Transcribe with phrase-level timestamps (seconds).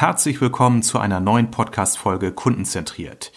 [0.00, 3.32] Herzlich willkommen zu einer neuen Podcast-Folge Kundenzentriert.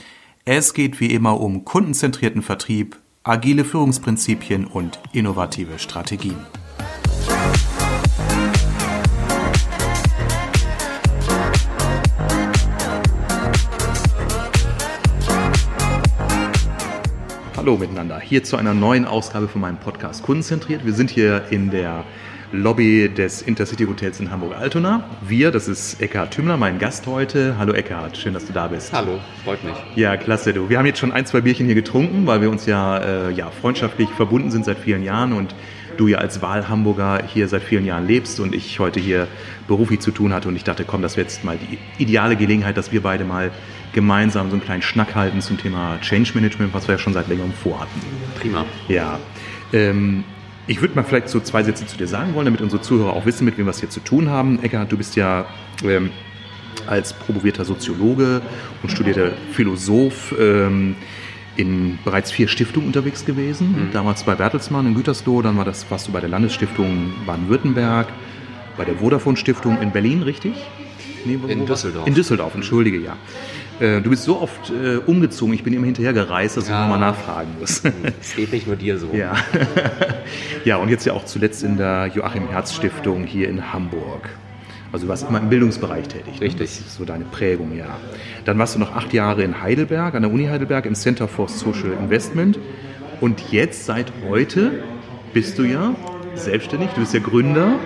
[0.46, 6.38] Es geht wie immer um kundenzentrierten Vertrieb, agile Führungsprinzipien und innovative Strategien.
[17.58, 20.86] Hallo miteinander, hier zu einer neuen Ausgabe von meinem Podcast Kundenzentriert.
[20.86, 22.04] Wir sind hier in der
[22.54, 25.06] Lobby des Intercity Hotels in Hamburg-Altona.
[25.22, 27.56] Wir, das ist Eckhard Tümmler, mein Gast heute.
[27.58, 28.92] Hallo Eckhard, schön, dass du da bist.
[28.92, 29.76] Hallo, freut mich.
[29.96, 30.54] Ja, klasse.
[30.54, 30.70] Du.
[30.70, 33.50] Wir haben jetzt schon ein, zwei Bierchen hier getrunken, weil wir uns ja, äh, ja
[33.50, 35.56] freundschaftlich verbunden sind seit vielen Jahren und
[35.96, 39.28] du ja als Wahlhamburger hier seit vielen Jahren lebst und ich heute hier
[39.68, 42.76] beruflich zu tun hatte und ich dachte, komm, das wäre jetzt mal die ideale Gelegenheit,
[42.76, 43.52] dass wir beide mal
[43.94, 47.30] gemeinsam so einen kleinen Schnack halten zum Thema Change Management, was wir ja schon seit
[47.30, 48.02] längerem vorhatten.
[48.40, 48.66] Prima.
[48.90, 49.20] Ja.
[49.74, 50.26] Ähm,
[50.72, 53.26] ich würde mal vielleicht so zwei Sätze zu dir sagen wollen, damit unsere Zuhörer auch
[53.26, 54.64] wissen, mit wem wir es hier zu tun haben.
[54.64, 55.46] Eckhard, du bist ja
[55.84, 56.12] ähm,
[56.88, 58.42] als promovierter Soziologe
[58.82, 60.96] und studierter Philosoph ähm,
[61.58, 63.88] in bereits vier Stiftungen unterwegs gewesen.
[63.88, 63.92] Mhm.
[63.92, 68.08] Damals bei Bertelsmann in Gütersloh, dann war das, warst du bei der Landesstiftung Baden-Württemberg,
[68.78, 70.54] bei der Vodafone Stiftung in Berlin, richtig?
[71.26, 72.08] Nee, in Düsseldorf.
[72.08, 73.18] In Düsseldorf, entschuldige, ja.
[73.82, 76.76] Äh, du bist so oft äh, umgezogen, ich bin immer hinterher gereist, dass ja.
[76.76, 77.82] ich nochmal nachfragen muss.
[78.22, 79.10] Es geht nicht nur dir so.
[79.12, 79.36] Ja.
[80.66, 84.30] ja, und jetzt ja auch zuletzt in der Joachim Herz Stiftung hier in Hamburg.
[84.92, 86.36] Also du warst immer im Bildungsbereich tätig.
[86.36, 86.42] Ne?
[86.42, 86.78] Richtig.
[86.78, 87.98] Das ist so deine Prägung, ja.
[88.46, 91.50] Dann warst du noch acht Jahre in Heidelberg, an der Uni Heidelberg, im Center for
[91.50, 92.60] Social Investment.
[93.20, 94.84] Und jetzt, seit heute,
[95.34, 95.96] bist du ja
[96.36, 97.80] selbstständig, du bist ja Gründer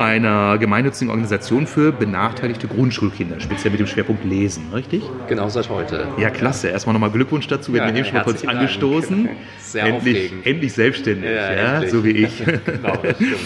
[0.00, 5.02] einer gemeinnützigen Organisation für benachteiligte Grundschulkinder, speziell mit dem Schwerpunkt Lesen, richtig?
[5.28, 6.08] Genau seit heute.
[6.18, 6.68] Ja, klasse.
[6.68, 7.72] Erstmal nochmal Glückwunsch dazu.
[7.72, 9.26] Wir ja, haben eben schon mal kurz angestoßen.
[9.26, 9.36] Dank.
[9.60, 10.46] Sehr endlich, aufregend.
[10.46, 11.90] endlich selbstständig, ja, ja endlich.
[11.90, 12.44] so wie ich.
[12.64, 13.36] genau, das stimmt.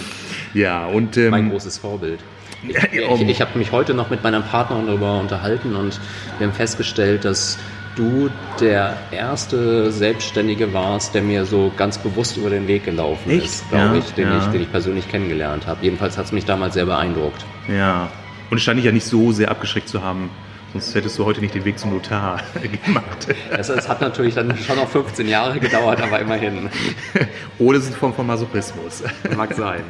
[0.54, 1.16] Ja, und...
[1.16, 2.20] Ähm, mein großes Vorbild.
[2.68, 5.98] Ich, ich, ich habe mich heute noch mit meiner Partnerin darüber unterhalten und
[6.38, 7.58] wir haben festgestellt, dass
[7.96, 13.44] du der erste Selbstständige warst, der mir so ganz bewusst über den Weg gelaufen Echt?
[13.44, 14.38] ist, glaube ja, ich, den ja.
[14.38, 15.84] ich, den ich persönlich kennengelernt habe.
[15.84, 17.44] Jedenfalls hat es mich damals sehr beeindruckt.
[17.68, 18.08] Ja,
[18.50, 20.30] und es scheint dich ja nicht so sehr abgeschreckt zu haben.
[20.72, 22.40] Sonst hättest du heute nicht den Weg zum Notar
[22.84, 23.28] gemacht.
[23.50, 26.70] Es, es hat natürlich dann schon noch 15 Jahre gedauert, aber immerhin.
[27.58, 29.02] Oder es ist eine Form von Masochismus.
[29.36, 29.82] Mag sein.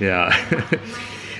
[0.00, 0.30] Ja.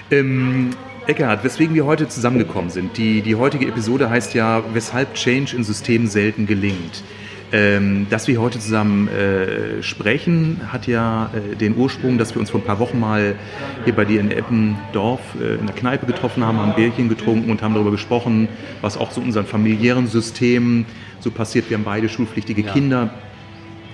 [0.09, 0.71] Ähm,
[1.06, 2.97] Eckhard, weswegen wir heute zusammengekommen sind.
[2.97, 7.05] Die, die heutige Episode heißt ja, weshalb Change in Systemen selten gelingt.
[7.53, 12.50] Ähm, dass wir heute zusammen äh, sprechen, hat ja äh, den Ursprung, dass wir uns
[12.50, 13.37] vor ein paar Wochen mal
[13.84, 17.62] hier bei dir in Eppendorf äh, in der Kneipe getroffen haben, haben Bärchen getrunken und
[17.62, 18.49] haben darüber gesprochen,
[18.81, 20.87] was auch so in unseren familiären Systemen
[21.21, 21.71] so passiert.
[21.71, 22.72] Wir haben beide schulpflichtige ja.
[22.72, 23.11] Kinder.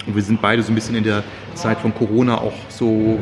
[0.06, 1.22] Und wir sind beide so ein bisschen in der
[1.54, 3.18] Zeit von Corona auch so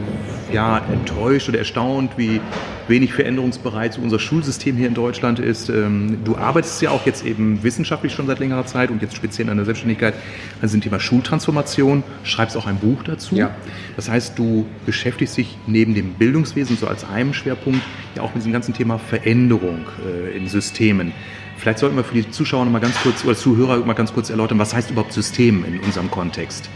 [0.53, 2.41] ja, enttäuscht oder erstaunt, wie
[2.89, 5.69] wenig veränderungsbereit so unser Schulsystem hier in Deutschland ist.
[5.69, 9.49] Ähm, du arbeitest ja auch jetzt eben wissenschaftlich schon seit längerer Zeit und jetzt speziell
[9.49, 13.37] in der Selbstständigkeit an diesem Thema Schultransformation, schreibst auch ein Buch dazu.
[13.37, 13.51] Ja.
[13.97, 17.81] Das heißt, du beschäftigst dich neben dem Bildungswesen so als einem Schwerpunkt
[18.17, 21.13] ja auch mit diesem ganzen Thema Veränderung äh, in Systemen.
[21.57, 24.31] Vielleicht sollten wir für die Zuschauer noch mal ganz kurz oder Zuhörer mal ganz kurz
[24.31, 26.71] erläutern, was heißt überhaupt System in unserem Kontext?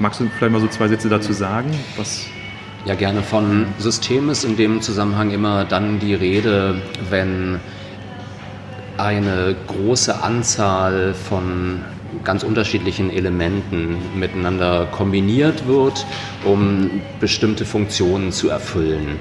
[0.00, 1.70] Magst du vielleicht mal so zwei Sätze dazu sagen?
[1.98, 2.24] Was
[2.86, 3.22] ja, gerne.
[3.22, 6.80] Von System ist in dem Zusammenhang immer dann die Rede,
[7.10, 7.60] wenn
[8.96, 11.82] eine große Anzahl von
[12.24, 16.06] ganz unterschiedlichen Elementen miteinander kombiniert wird,
[16.46, 19.18] um bestimmte Funktionen zu erfüllen.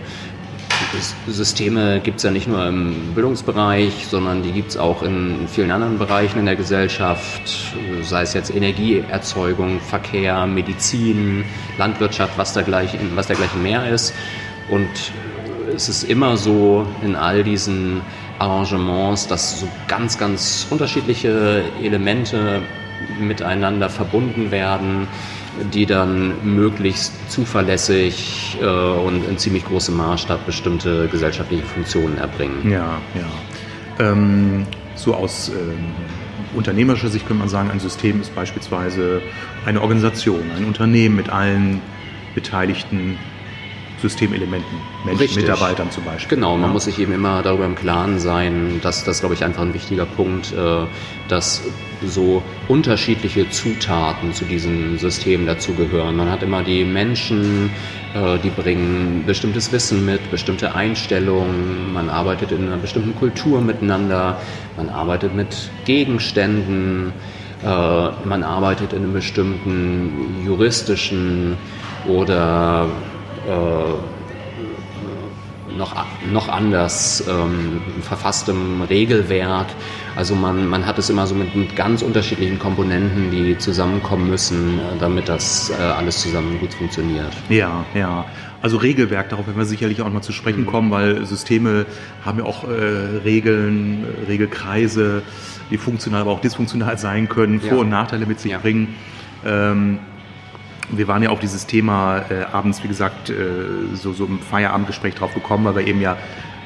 [1.27, 5.71] Systeme gibt es ja nicht nur im Bildungsbereich, sondern die gibt es auch in vielen
[5.71, 11.43] anderen Bereichen in der Gesellschaft, sei es jetzt Energieerzeugung, Verkehr, Medizin,
[11.77, 14.13] Landwirtschaft, was dergleichen, was dergleichen mehr ist.
[14.69, 14.89] Und
[15.75, 18.01] es ist immer so in all diesen
[18.39, 22.61] Arrangements, dass so ganz, ganz unterschiedliche Elemente
[23.19, 25.07] miteinander verbunden werden
[25.73, 32.69] die dann möglichst zuverlässig äh, und in ziemlich großem Maßstab bestimmte gesellschaftliche Funktionen erbringen.
[32.69, 34.11] Ja, ja.
[34.11, 35.93] Ähm, so aus ähm,
[36.55, 39.21] unternehmerischer Sicht könnte man sagen, ein System ist beispielsweise
[39.65, 41.81] eine Organisation, ein Unternehmen mit allen
[42.35, 43.17] beteiligten
[44.01, 45.43] Systemelementen, Menschen, Richtig.
[45.43, 46.37] Mitarbeitern zum Beispiel.
[46.37, 46.73] Genau, man ja.
[46.73, 50.05] muss sich eben immer darüber im Klaren sein, dass das, glaube ich, einfach ein wichtiger
[50.05, 50.85] Punkt, äh,
[51.27, 51.63] dass
[52.05, 56.15] so unterschiedliche Zutaten zu diesem System dazugehören.
[56.15, 57.71] Man hat immer die Menschen,
[58.13, 64.39] äh, die bringen bestimmtes Wissen mit, bestimmte Einstellungen, man arbeitet in einer bestimmten Kultur miteinander,
[64.77, 67.11] man arbeitet mit Gegenständen,
[67.63, 71.57] äh, man arbeitet in einem bestimmten juristischen
[72.07, 72.87] oder
[75.77, 75.95] noch,
[76.31, 79.67] noch anders ähm, verfasstem Regelwerk.
[80.15, 84.79] Also man, man hat es immer so mit, mit ganz unterschiedlichen Komponenten, die zusammenkommen müssen,
[84.79, 87.31] äh, damit das äh, alles zusammen gut funktioniert.
[87.49, 88.25] Ja, ja.
[88.61, 91.85] Also Regelwerk, darauf werden wir sicherlich auch noch zu sprechen kommen, weil Systeme
[92.25, 95.21] haben ja auch äh, Regeln, Regelkreise,
[95.71, 98.57] die funktional, aber auch dysfunktional sein können, Vor- und Nachteile mit sich ja.
[98.57, 98.95] bringen.
[99.45, 99.99] Ähm,
[100.89, 103.35] wir waren ja auf dieses Thema äh, abends, wie gesagt, äh,
[103.93, 106.17] so, so im Feierabendgespräch drauf gekommen, weil wir eben ja,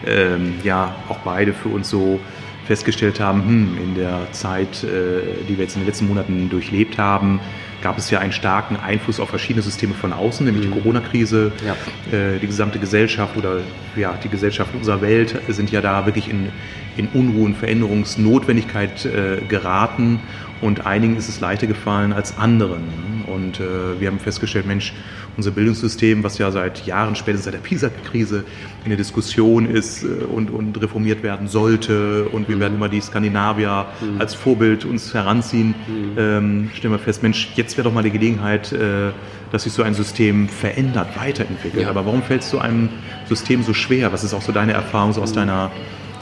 [0.05, 2.19] ähm, ja auch beide für uns so
[2.65, 6.97] festgestellt haben, hm, in der Zeit, äh, die wir jetzt in den letzten Monaten durchlebt
[6.97, 7.39] haben,
[7.83, 10.71] gab es ja einen starken Einfluss auf verschiedene Systeme von außen, nämlich mhm.
[10.71, 12.17] die Corona-Krise, ja.
[12.17, 13.59] äh, die gesamte Gesellschaft oder
[13.95, 16.47] ja, die Gesellschaft unserer Welt sind ja da wirklich in,
[16.95, 20.21] in Unruhe und Veränderungsnotwendigkeit äh, geraten
[20.61, 22.83] und einigen ist es leichter gefallen als anderen.
[23.27, 24.93] Und äh, wir haben festgestellt, Mensch,
[25.37, 28.43] unser Bildungssystem, was ja seit Jahren, spätestens seit der PISA-Krise
[28.83, 32.59] in der Diskussion ist äh, und, und reformiert werden sollte und wir mhm.
[32.59, 34.19] werden immer die Skandinavier mhm.
[34.19, 36.17] als Vorbild uns heranziehen, mhm.
[36.17, 39.11] ähm, stellen wir fest, Mensch, jetzt wäre doch mal die Gelegenheit, äh,
[39.51, 41.83] dass sich so ein System verändert, weiterentwickelt.
[41.83, 41.89] Ja.
[41.89, 42.89] Aber warum fällt es so einem
[43.27, 44.11] System so schwer?
[44.11, 45.35] Was ist auch so deine Erfahrung so aus mhm.
[45.35, 45.71] deiner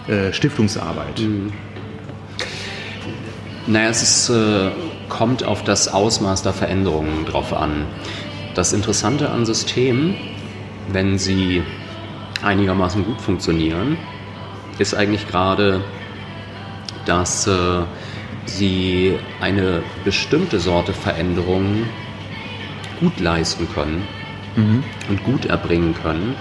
[0.08, 1.20] äh, Stiftungsarbeit?
[1.20, 1.54] Mhm.
[3.68, 4.72] Naja, es ist, äh,
[5.08, 7.86] kommt auf das Ausmaß der Veränderungen drauf an.
[8.54, 10.16] Das Interessante an Systemen,
[10.92, 11.64] wenn sie
[12.44, 13.98] einigermaßen gut funktionieren,
[14.78, 15.82] ist eigentlich gerade,
[17.06, 17.84] dass äh,
[18.46, 21.84] sie eine bestimmte Sorte Veränderung
[23.00, 24.08] gut leisten können
[24.56, 24.84] mhm.
[25.10, 26.36] und gut erbringen können.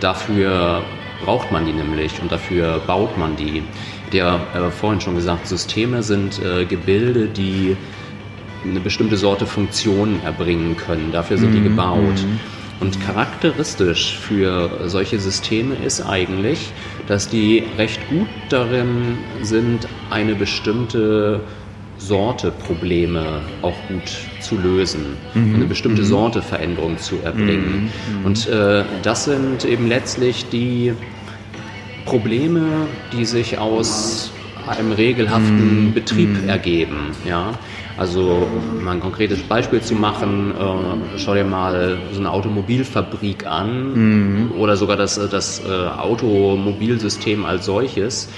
[0.00, 0.82] Dafür
[1.24, 3.62] braucht man die nämlich und dafür baut man die
[4.12, 7.76] ja äh, vorhin schon gesagt, Systeme sind äh, Gebilde, die
[8.64, 11.10] eine bestimmte Sorte Funktion erbringen können.
[11.12, 11.54] Dafür sind mhm.
[11.56, 12.00] die gebaut.
[12.00, 12.40] Mhm.
[12.80, 16.72] Und charakteristisch für solche Systeme ist eigentlich,
[17.06, 21.40] dass die recht gut darin sind, eine bestimmte
[21.98, 24.02] Sorte Probleme auch gut
[24.40, 25.54] zu lösen, mhm.
[25.54, 26.06] eine bestimmte mhm.
[26.06, 27.90] Sorte Veränderung zu erbringen.
[28.08, 28.18] Mhm.
[28.18, 28.26] mhm.
[28.26, 30.92] Und äh, das sind eben letztlich die
[32.04, 34.30] Probleme, die sich aus
[34.66, 35.94] einem regelhaften mm.
[35.94, 37.10] Betrieb ergeben.
[37.26, 37.52] Ja?
[37.96, 38.48] Also
[38.78, 44.52] um ein konkretes Beispiel zu machen, äh, schau dir mal so eine Automobilfabrik an mm.
[44.58, 48.28] oder sogar das, das äh, Automobilsystem als solches.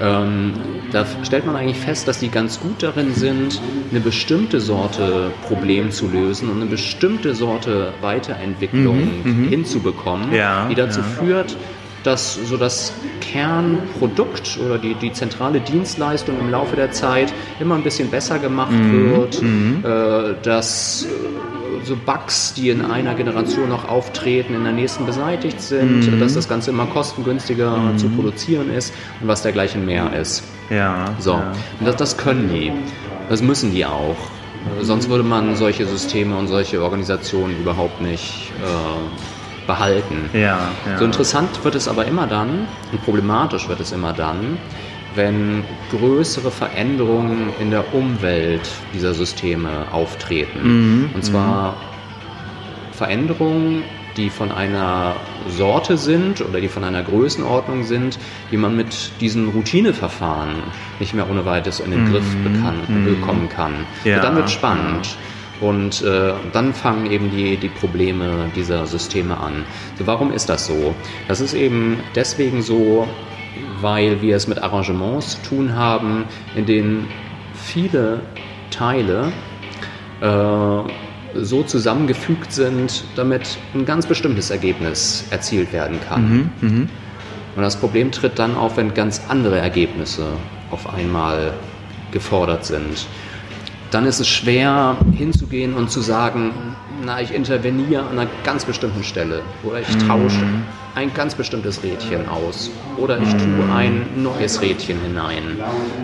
[0.00, 0.52] Ähm,
[0.92, 5.90] da stellt man eigentlich fest, dass die ganz gut darin sind, eine bestimmte Sorte Problem
[5.90, 9.48] zu lösen und eine bestimmte Sorte Weiterentwicklung mhm, mhm.
[9.48, 11.06] hinzubekommen, ja, die dazu ja.
[11.06, 11.56] führt,
[12.04, 17.82] dass so das Kernprodukt oder die, die zentrale Dienstleistung im Laufe der Zeit immer ein
[17.82, 19.10] bisschen besser gemacht mhm.
[19.10, 19.84] wird, mhm.
[19.84, 25.60] Äh, dass äh, so Bugs, die in einer Generation noch auftreten, in der nächsten beseitigt
[25.60, 26.20] sind, mhm.
[26.20, 27.98] dass das Ganze immer kostengünstiger mhm.
[27.98, 30.42] zu produzieren ist und was dergleichen mehr ist.
[30.70, 31.14] Ja.
[31.18, 31.52] So, ja.
[31.80, 32.72] und das, das können die.
[33.28, 34.16] Das müssen die auch.
[34.82, 39.37] Sonst würde man solche Systeme und solche Organisationen überhaupt nicht äh,
[39.68, 40.28] behalten.
[40.32, 40.98] Ja, ja.
[40.98, 44.58] So interessant wird es aber immer dann und problematisch wird es immer dann,
[45.14, 50.58] wenn größere Veränderungen in der Umwelt dieser Systeme auftreten.
[50.62, 51.76] Mhm, und zwar mhm.
[52.92, 53.84] Veränderungen,
[54.16, 55.14] die von einer
[55.48, 58.18] Sorte sind oder die von einer Größenordnung sind,
[58.50, 60.50] die man mit diesen Routineverfahren
[60.98, 63.04] nicht mehr ohne weiteres in den mhm, Griff bekannt, mhm.
[63.04, 63.86] bekommen kann.
[64.04, 65.16] Ja, und dann wird spannend.
[65.60, 69.64] Und äh, dann fangen eben die, die Probleme dieser Systeme an.
[69.98, 70.94] So, warum ist das so?
[71.26, 73.08] Das ist eben deswegen so,
[73.80, 76.24] weil wir es mit Arrangements zu tun haben,
[76.54, 77.08] in denen
[77.54, 78.20] viele
[78.70, 79.32] Teile
[80.20, 80.28] äh,
[81.34, 86.50] so zusammengefügt sind, damit ein ganz bestimmtes Ergebnis erzielt werden kann.
[86.60, 86.86] Mhm, mh.
[87.56, 90.28] Und das Problem tritt dann auf, wenn ganz andere Ergebnisse
[90.70, 91.54] auf einmal
[92.12, 93.06] gefordert sind
[93.90, 96.52] dann ist es schwer hinzugehen und zu sagen,
[97.04, 100.64] na, ich interveniere an einer ganz bestimmten Stelle oder ich tausche mhm.
[100.94, 105.58] Ein ganz bestimmtes Rädchen aus oder ich tue ein neues Rädchen hinein.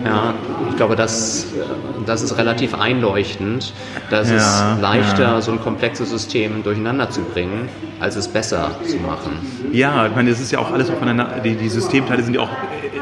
[0.05, 0.33] Ja,
[0.69, 1.63] ich glaube, das, äh,
[2.05, 3.73] das ist relativ einleuchtend.
[4.09, 5.41] Das ja, ist leichter, ja.
[5.41, 9.39] so ein komplexes System durcheinander zu bringen, als es besser zu machen.
[9.71, 12.49] Ja, ich meine, es ist ja auch alles aufeinander, die, die Systemteile sind ja auch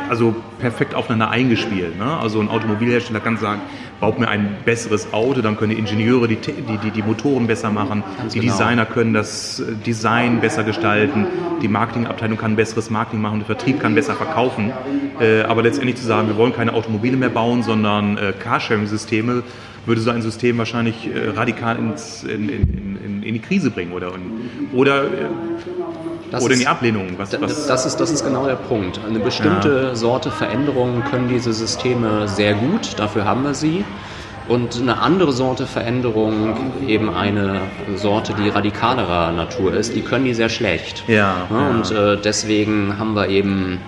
[0.10, 1.98] also perfekt aufeinander eingespielt.
[1.98, 2.06] Ne?
[2.06, 3.62] Also ein Automobilhersteller kann sagen,
[4.00, 8.04] baut mir ein besseres Auto, dann können die Ingenieure die, die, die Motoren besser machen,
[8.18, 8.52] Ganz die genau.
[8.52, 11.26] Designer können das äh, Design besser gestalten,
[11.62, 14.72] die Marketingabteilung kann besseres Marketing machen, der Vertrieb kann besser verkaufen.
[15.20, 19.44] Äh, aber letztendlich zu sagen, wir wollen keine Automobile mehr bauen, sondern äh, Carsharing-Systeme,
[19.86, 24.14] würde so ein System wahrscheinlich radikal ins, in, in, in, in, die Krise bringen oder,
[24.72, 25.04] oder
[26.32, 27.10] Das Oder in die Ablehnung?
[27.18, 29.00] Was, was das, ist, das ist genau der Punkt.
[29.08, 29.96] Eine bestimmte ja.
[29.96, 33.84] Sorte Veränderungen können diese Systeme sehr gut, dafür haben wir sie.
[34.54, 36.56] Und eine andere Sorte Veränderung,
[36.88, 37.62] eben eine
[37.96, 41.04] Sorte, die radikalerer Natur ist, die können die sehr schlecht.
[41.08, 41.48] Ja.
[41.50, 43.80] ja und äh, deswegen haben wir eben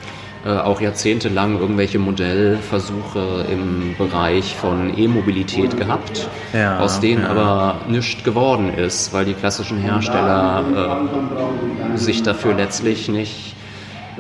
[0.44, 7.30] äh, auch jahrzehntelang irgendwelche Modellversuche im Bereich von E-Mobilität gehabt, ja, aus denen ja.
[7.30, 10.64] aber nichts geworden ist, weil die klassischen Hersteller
[11.94, 13.56] äh, sich dafür letztlich nicht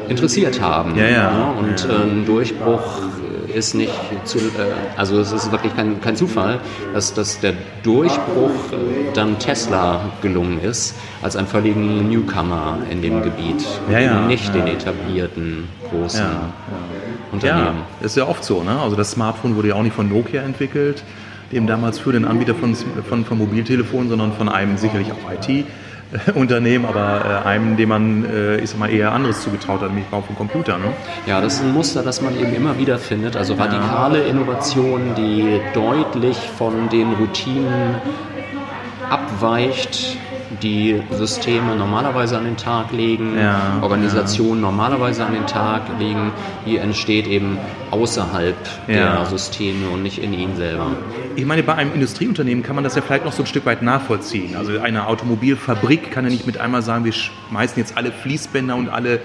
[0.09, 0.95] interessiert haben.
[0.95, 1.55] Ja, ja.
[1.57, 3.01] Und äh, ein Durchbruch
[3.55, 3.93] ist nicht
[4.25, 6.59] zu, äh, also es ist wirklich kein, kein Zufall,
[6.93, 13.23] dass, dass der Durchbruch äh, dann Tesla gelungen ist, als ein völligen Newcomer in dem
[13.23, 13.65] Gebiet.
[13.89, 16.25] Ja, ja, nicht den etablierten großen
[17.31, 17.77] Unternehmen.
[18.01, 18.61] Ja, ist ja oft so.
[18.61, 18.77] Ne?
[18.77, 21.03] Also das Smartphone wurde ja auch nicht von Nokia entwickelt,
[21.53, 25.65] dem damals für den Anbieter von, von, von Mobiltelefonen, sondern von einem sicherlich auch IT.
[26.35, 30.05] Unternehmen, aber äh, einem, dem man, äh, ich sag mal, eher anderes zugetraut hat, nämlich
[30.07, 30.81] Bau von Computern.
[30.81, 30.87] Ne?
[31.25, 33.35] Ja, das ist ein Muster, das man eben immer wieder findet.
[33.35, 34.29] Also radikale ja.
[34.29, 37.95] Innovationen, die deutlich von den Routinen
[39.09, 40.17] abweicht,
[40.61, 44.69] die Systeme normalerweise an den Tag legen, ja, Organisationen ja.
[44.69, 46.31] normalerweise an den Tag legen,
[46.65, 47.57] die entsteht eben
[47.91, 48.55] außerhalb
[48.87, 48.93] ja.
[48.93, 50.91] der Systeme und nicht in ihnen selber.
[51.35, 53.81] Ich meine, bei einem Industrieunternehmen kann man das ja vielleicht noch so ein Stück weit
[53.81, 54.55] nachvollziehen.
[54.55, 58.89] Also eine Automobilfabrik kann ja nicht mit einmal sagen, wir schmeißen jetzt alle Fließbänder und
[58.89, 59.19] alle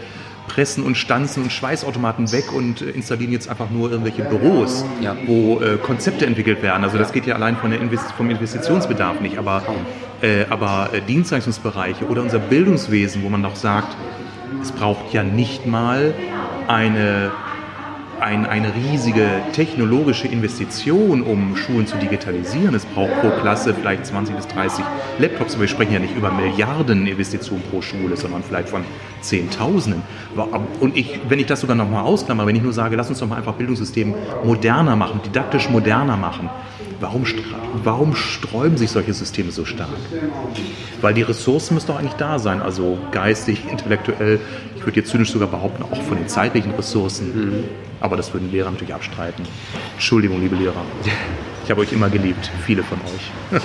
[0.51, 5.17] Pressen und Stanzen und Schweißautomaten weg und äh, installieren jetzt einfach nur irgendwelche Büros, ja.
[5.27, 6.83] wo äh, Konzepte entwickelt werden.
[6.83, 9.63] Also das geht ja allein von der Invest vom Investitionsbedarf nicht, aber,
[10.49, 13.97] aber äh, Dienstleistungsbereiche oder unser Bildungswesen, wo man doch sagt,
[14.63, 16.15] es braucht ja nicht mal
[16.69, 17.31] eine
[18.21, 22.75] ein, eine riesige technologische Investition, um Schulen zu digitalisieren.
[22.75, 24.85] Es braucht pro Klasse vielleicht 20 bis 30
[25.19, 25.59] Laptops.
[25.59, 28.85] Wir sprechen ja nicht über Milliarden Investitionen pro Schule, sondern vielleicht von
[29.21, 30.03] Zehntausenden.
[30.81, 33.29] Und ich, wenn ich das sogar nochmal ausklammer, wenn ich nur sage, lass uns doch
[33.29, 36.51] mal einfach Bildungssystem moderner machen, didaktisch moderner machen,
[37.01, 37.25] warum,
[37.83, 39.89] warum sträuben sich solche Systeme so stark?
[41.01, 44.41] Weil die Ressourcen müssen doch eigentlich da sein, also geistig, intellektuell,
[44.77, 47.27] ich würde jetzt zynisch sogar behaupten, auch von den zeitlichen Ressourcen.
[47.35, 47.65] Mhm.
[48.01, 49.45] Aber das würden Lehrer natürlich abstreiten.
[49.95, 50.85] Entschuldigung, liebe Lehrer.
[51.65, 53.61] Ich habe euch immer geliebt, viele von euch.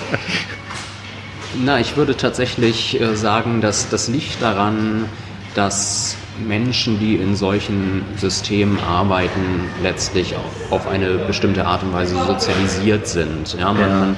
[1.64, 5.06] Na, ich würde tatsächlich äh, sagen, dass das liegt daran,
[5.54, 10.34] dass Menschen, die in solchen Systemen arbeiten, letztlich
[10.70, 13.56] auf eine bestimmte Art und Weise sozialisiert sind.
[13.58, 14.14] Ja, man, ja, ja.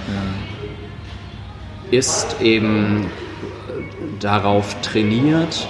[1.91, 3.07] ist eben
[4.21, 5.69] darauf trainiert,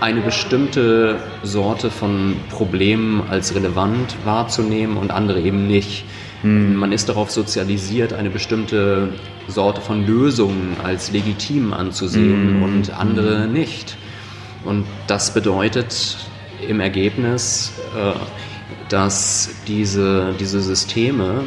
[0.00, 6.04] eine bestimmte Sorte von Problemen als relevant wahrzunehmen und andere eben nicht.
[6.42, 6.76] Hm.
[6.76, 9.14] Man ist darauf sozialisiert, eine bestimmte
[9.48, 12.62] Sorte von Lösungen als legitim anzusehen hm.
[12.62, 13.96] und andere nicht.
[14.66, 16.18] Und das bedeutet
[16.66, 18.12] im Ergebnis, äh,
[18.88, 21.44] dass diese, diese Systeme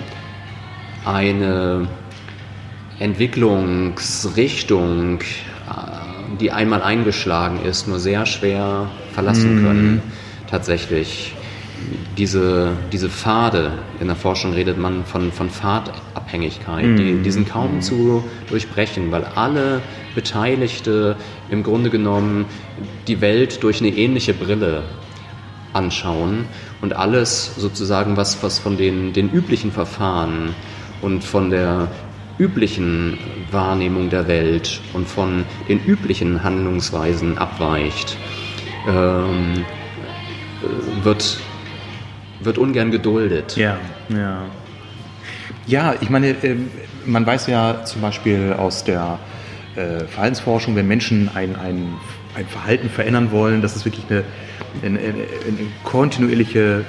[1.05, 1.87] eine
[2.99, 5.19] Entwicklungsrichtung
[6.39, 9.65] die einmal eingeschlagen ist, nur sehr schwer verlassen mhm.
[9.65, 10.01] können.
[10.49, 11.33] Tatsächlich.
[12.17, 16.97] Diese, diese Pfade, in der Forschung redet man von, von Pfadabhängigkeit, mhm.
[16.97, 19.81] die, die sind kaum zu durchbrechen, weil alle
[20.15, 21.15] Beteiligte
[21.49, 22.45] im Grunde genommen
[23.07, 24.83] die Welt durch eine ähnliche Brille
[25.73, 26.45] anschauen
[26.81, 30.55] und alles sozusagen, was, was von den, den üblichen Verfahren
[31.01, 31.87] und von der
[32.37, 33.17] üblichen
[33.51, 38.17] Wahrnehmung der Welt und von den üblichen Handlungsweisen abweicht,
[38.87, 39.65] ähm,
[41.03, 41.39] wird,
[42.39, 43.55] wird ungern geduldet.
[43.57, 43.77] Ja,
[44.09, 44.43] ja.
[45.67, 46.71] Ja, ich meine, ähm,
[47.05, 49.19] man weiß ja zum Beispiel aus der
[49.75, 51.93] äh, Verhaltensforschung, wenn Menschen ein, ein,
[52.35, 54.23] ein Verhalten verändern wollen, dass es wirklich eine,
[54.83, 56.85] eine, eine, eine kontinuierliche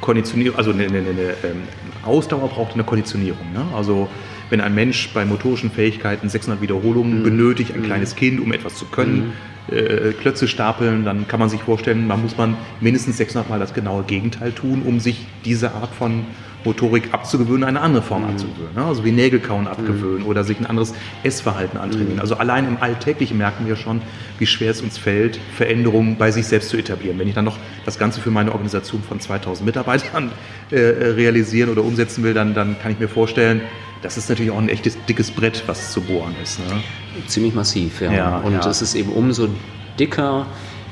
[0.00, 1.62] Konditionierung, also eine, eine, eine, ähm,
[2.04, 3.52] Ausdauer braucht eine Konditionierung.
[3.52, 3.64] Ne?
[3.74, 4.08] Also
[4.52, 7.22] wenn ein Mensch bei motorischen Fähigkeiten 600 Wiederholungen mhm.
[7.22, 7.86] benötigt, ein mhm.
[7.86, 9.32] kleines Kind, um etwas zu können,
[9.68, 9.74] mhm.
[9.74, 13.72] äh, Klötze stapeln, dann kann man sich vorstellen, man muss man mindestens 600 Mal das
[13.72, 16.26] genaue Gegenteil tun, um sich diese Art von
[16.64, 18.28] Motorik abzugewöhnen, eine andere Form mhm.
[18.28, 18.74] abzugewöhnen.
[18.76, 18.84] Ne?
[18.84, 20.26] Also wie Nägelkauen abgewöhnen mhm.
[20.26, 20.92] oder sich ein anderes
[21.22, 22.16] Essverhalten antrainieren.
[22.16, 22.20] Mhm.
[22.20, 24.02] Also allein im Alltäglichen merken wir schon,
[24.38, 27.18] wie schwer es uns fällt, Veränderungen bei sich selbst zu etablieren.
[27.18, 27.56] Wenn ich dann noch
[27.86, 30.30] das Ganze für meine Organisation von 2000 Mitarbeitern
[30.70, 33.62] äh, realisieren oder umsetzen will, dann, dann kann ich mir vorstellen,
[34.02, 36.58] das ist natürlich auch ein echtes dickes Brett, was zu bohren ist.
[36.58, 36.82] Ne?
[37.26, 38.12] Ziemlich massiv, ja.
[38.12, 38.70] ja und es ja.
[38.70, 39.48] ist eben umso
[39.98, 40.46] dicker,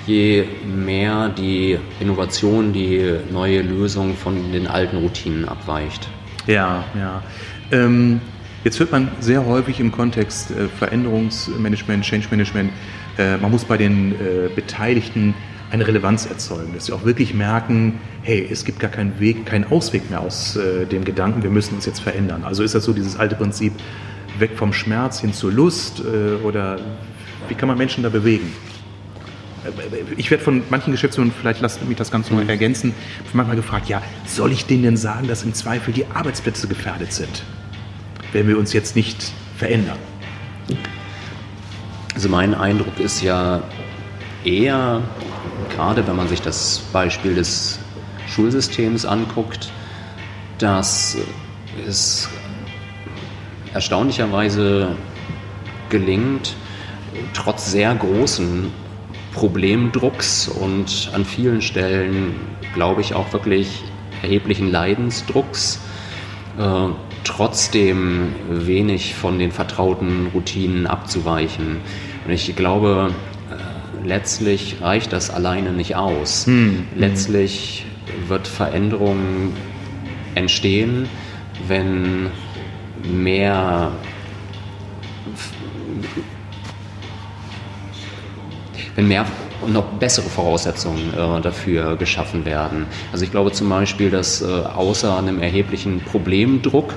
[0.07, 6.09] je mehr die Innovation, die neue Lösung von den alten Routinen abweicht.
[6.47, 7.23] Ja, ja.
[7.71, 8.21] Ähm,
[8.64, 12.71] jetzt hört man sehr häufig im Kontext äh, Veränderungsmanagement, Change Management
[13.21, 15.35] äh, man muss bei den äh, Beteiligten
[15.71, 19.71] eine Relevanz erzeugen, dass sie auch wirklich merken, hey, es gibt gar keinen Weg, keinen
[19.71, 22.43] Ausweg mehr aus äh, dem Gedanken, wir müssen uns jetzt verändern.
[22.45, 23.73] Also ist das so dieses alte Prinzip,
[24.39, 26.79] weg vom Schmerz hin zur Lust äh, oder
[27.49, 28.53] wie kann man Menschen da bewegen?
[30.17, 32.95] Ich werde von manchen Geschäftsführern, vielleicht lasst mich das Ganze noch ergänzen,
[33.35, 37.45] manchmal gefragt, ja, soll ich denen denn sagen, dass im Zweifel die Arbeitsplätze gefährdet sind,
[38.33, 39.99] wenn wir uns jetzt nicht verändern?
[42.15, 43.62] Also mein Eindruck ist ja
[44.45, 45.03] eher,
[45.71, 47.79] gerade wenn man sich das Beispiel des
[48.27, 49.71] Schulsystems anguckt,
[50.59, 51.17] dass
[51.87, 52.29] es
[53.73, 54.97] erstaunlicherweise
[55.89, 56.55] gelingt,
[57.35, 58.71] trotz sehr großen
[59.33, 62.35] Problemdrucks und an vielen Stellen,
[62.75, 63.83] glaube ich, auch wirklich
[64.23, 65.81] erheblichen Leidensdrucks,
[66.59, 66.89] äh,
[67.25, 71.81] trotzdem wenig von den vertrauten Routinen abzuweichen.
[72.27, 73.15] Und ich glaube,
[74.04, 76.47] letztlich reicht das alleine nicht aus.
[76.47, 76.87] Hm.
[76.97, 77.87] Letztlich
[78.28, 79.52] wird Veränderung
[80.35, 81.09] entstehen,
[81.66, 82.30] wenn
[83.02, 83.92] mehr
[88.95, 89.25] wenn mehr
[89.61, 92.87] und noch bessere Voraussetzungen äh, dafür geschaffen werden.
[93.12, 96.95] Also ich glaube zum Beispiel, dass äh, außer einem erheblichen Problemdruck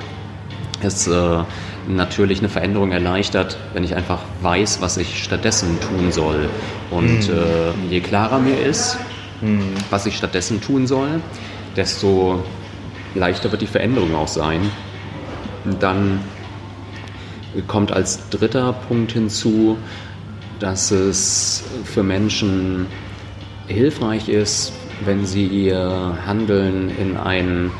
[0.83, 1.43] es äh,
[1.87, 6.49] natürlich eine Veränderung erleichtert, wenn ich einfach weiß, was ich stattdessen tun soll.
[6.91, 7.89] Und mhm.
[7.89, 8.97] je klarer mir ist,
[9.41, 9.73] mhm.
[9.89, 11.21] was ich stattdessen tun soll,
[11.75, 12.43] desto
[13.15, 14.71] leichter wird die Veränderung auch sein.
[15.79, 16.19] Dann
[17.67, 19.77] kommt als dritter Punkt hinzu,
[20.59, 22.87] dass es für Menschen
[23.67, 24.73] hilfreich ist,
[25.05, 27.71] wenn sie ihr Handeln in einen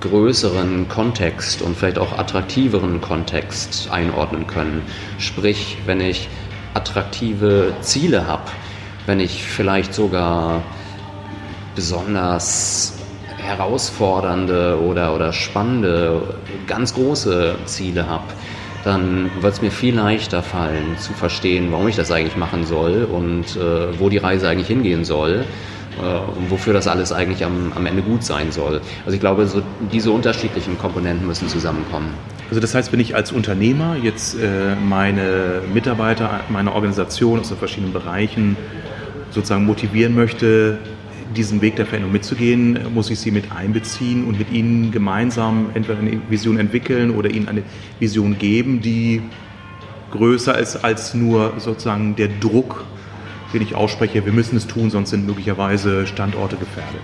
[0.00, 4.82] größeren Kontext und vielleicht auch attraktiveren Kontext einordnen können.
[5.18, 6.28] Sprich, wenn ich
[6.74, 8.50] attraktive Ziele habe,
[9.06, 10.62] wenn ich vielleicht sogar
[11.74, 12.98] besonders
[13.38, 16.34] herausfordernde oder, oder spannende,
[16.66, 18.24] ganz große Ziele habe,
[18.84, 23.04] dann wird es mir viel leichter fallen zu verstehen, warum ich das eigentlich machen soll
[23.04, 25.44] und äh, wo die Reise eigentlich hingehen soll
[25.98, 28.80] äh, und wofür das alles eigentlich am, am Ende gut sein soll.
[29.04, 32.14] Also ich glaube, so diese unterschiedlichen Komponenten müssen zusammenkommen.
[32.48, 37.58] Also das heißt, wenn ich als Unternehmer jetzt äh, meine Mitarbeiter, meine Organisation aus den
[37.58, 38.56] verschiedenen Bereichen
[39.30, 40.78] sozusagen motivieren möchte,
[41.36, 45.98] diesen Weg der Veränderung mitzugehen, muss ich sie mit einbeziehen und mit ihnen gemeinsam entweder
[45.98, 47.62] eine Vision entwickeln oder ihnen eine
[47.98, 49.22] Vision geben, die
[50.10, 52.84] größer ist als nur sozusagen der Druck,
[53.52, 57.00] den ich ausspreche, wir müssen es tun, sonst sind möglicherweise Standorte gefährdet.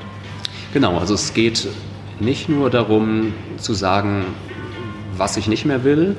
[0.72, 1.68] Genau, also es geht
[2.20, 4.24] nicht nur darum zu sagen,
[5.16, 6.16] was ich nicht mehr will,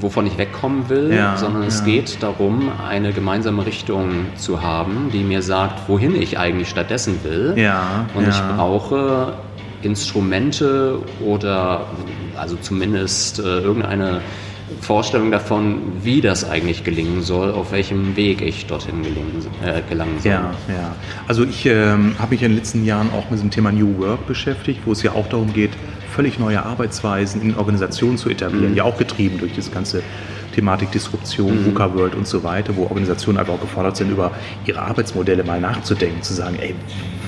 [0.00, 1.86] wovon ich wegkommen will, ja, sondern es ja.
[1.86, 7.54] geht darum, eine gemeinsame Richtung zu haben, die mir sagt, wohin ich eigentlich stattdessen will.
[7.56, 9.34] Ja, Und ich brauche
[9.82, 11.86] Instrumente oder
[12.36, 14.20] also zumindest äh, irgendeine
[14.80, 20.18] Vorstellung davon, wie das eigentlich gelingen soll, auf welchem Weg ich dorthin gelingen, äh, gelangen
[20.20, 20.32] soll.
[20.32, 20.94] Ja, ja.
[21.26, 24.26] Also ich ähm, habe mich in den letzten Jahren auch mit dem Thema New Work
[24.26, 25.70] beschäftigt, wo es ja auch darum geht,
[26.10, 28.76] völlig neue Arbeitsweisen in Organisationen zu etablieren, mhm.
[28.76, 30.02] ja auch getrieben durch das ganze
[30.56, 31.66] Thematik Disruption, mhm.
[31.66, 34.32] VUCA World und so weiter, wo Organisationen einfach auch gefordert sind, über
[34.64, 36.74] ihre Arbeitsmodelle mal nachzudenken, zu sagen, ey,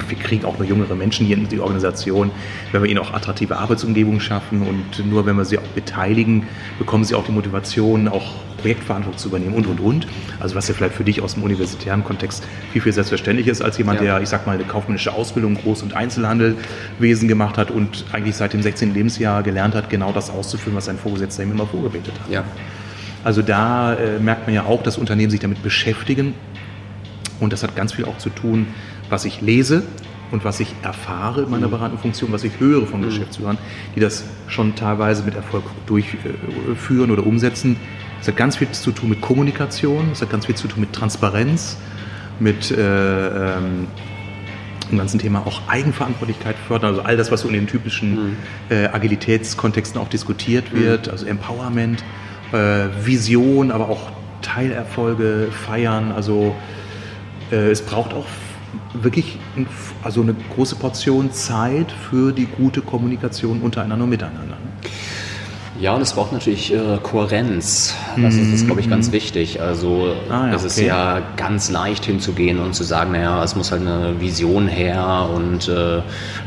[0.08, 2.30] wir kriegen auch nur jüngere Menschen hier in die Organisation,
[2.72, 6.46] wenn wir ihnen auch attraktive Arbeitsumgebungen schaffen und nur wenn wir sie auch beteiligen,
[6.78, 10.06] bekommen sie auch die Motivation, auch Projektverantwortung zu übernehmen und, und, und.
[10.40, 13.76] Also was ja vielleicht für dich aus dem universitären Kontext viel, viel selbstverständlich ist, als
[13.76, 14.14] jemand, ja.
[14.14, 18.54] der, ich sag mal, eine kaufmännische Ausbildung, Groß- und Einzelhandelwesen gemacht hat und eigentlich seit
[18.54, 18.94] dem 16.
[18.94, 22.30] Lebensjahr gelernt hat, genau das auszuführen, was sein Vorgesetzter ihm immer vorgebetet hat.
[22.30, 22.44] Ja.
[23.24, 26.34] Also da äh, merkt man ja auch, dass Unternehmen sich damit beschäftigen.
[27.40, 28.68] Und das hat ganz viel auch zu tun,
[29.10, 29.82] was ich lese
[30.30, 31.72] und was ich erfahre in meiner mhm.
[31.72, 33.06] beratenden Funktion, was ich höre von mhm.
[33.06, 33.58] Geschäftsführern,
[33.94, 37.76] die das schon teilweise mit Erfolg durchführen oder umsetzen.
[38.20, 40.92] Es hat ganz viel zu tun mit Kommunikation, es hat ganz viel zu tun mit
[40.92, 41.78] Transparenz,
[42.40, 43.86] mit äh, ähm,
[44.90, 48.36] dem ganzen Thema auch Eigenverantwortlichkeit fördern, also all das, was so in den typischen mhm.
[48.70, 52.02] äh, Agilitätskontexten auch diskutiert wird, also Empowerment
[52.52, 54.10] äh, Vision, aber auch
[54.42, 56.12] Teilerfolge feiern.
[56.12, 56.54] Also
[57.50, 58.26] äh, es braucht auch
[58.94, 59.66] wirklich ein,
[60.02, 64.56] also eine große Portion Zeit für die gute Kommunikation untereinander und miteinander.
[65.80, 67.94] Ja, und es braucht natürlich äh, Kohärenz.
[68.16, 69.60] Das ist, ist glaube ich, ganz wichtig.
[69.60, 70.88] Also Ah, ja, es ist okay.
[70.88, 75.68] ja ganz leicht hinzugehen und zu sagen, naja, es muss halt eine Vision her und
[75.68, 76.00] äh,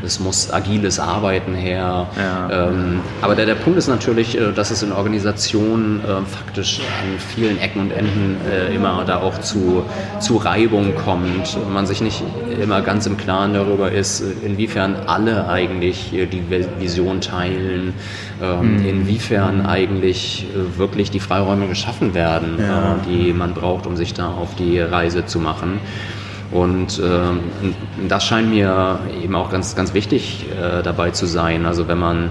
[0.04, 2.08] es muss agiles Arbeiten her.
[2.18, 2.68] Ja.
[2.68, 7.18] Ähm, aber der, der Punkt ist natürlich, äh, dass es in Organisationen äh, faktisch an
[7.18, 9.82] vielen Ecken und Enden äh, immer da auch zu,
[10.20, 12.22] zu Reibung kommt und man sich nicht
[12.62, 17.94] immer ganz im Klaren darüber ist, inwiefern alle eigentlich äh, die Vi- Vision teilen,
[18.42, 22.94] ähm, inwiefern eigentlich äh, wirklich die Freiräume geschaffen werden, Ja.
[22.94, 25.78] äh, die man braucht, um sich da auf die Reise zu machen.
[26.50, 27.40] Und ähm,
[28.08, 31.64] das scheint mir eben auch ganz, ganz wichtig äh, dabei zu sein.
[31.64, 32.30] Also wenn man,